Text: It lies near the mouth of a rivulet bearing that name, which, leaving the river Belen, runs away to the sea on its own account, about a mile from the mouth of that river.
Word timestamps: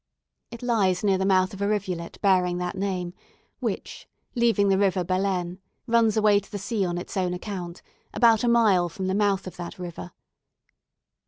It 0.49 0.63
lies 0.63 1.03
near 1.03 1.19
the 1.19 1.27
mouth 1.27 1.53
of 1.53 1.61
a 1.61 1.67
rivulet 1.67 2.17
bearing 2.23 2.57
that 2.57 2.73
name, 2.75 3.13
which, 3.59 4.07
leaving 4.33 4.67
the 4.69 4.77
river 4.79 5.03
Belen, 5.03 5.59
runs 5.85 6.17
away 6.17 6.39
to 6.39 6.51
the 6.51 6.57
sea 6.57 6.83
on 6.83 6.97
its 6.97 7.15
own 7.15 7.35
account, 7.35 7.83
about 8.11 8.43
a 8.43 8.47
mile 8.47 8.89
from 8.89 9.05
the 9.05 9.13
mouth 9.13 9.45
of 9.45 9.57
that 9.57 9.77
river. 9.77 10.11